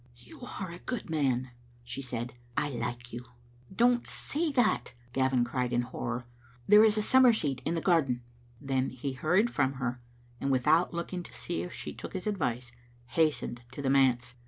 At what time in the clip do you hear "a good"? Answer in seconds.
0.71-1.11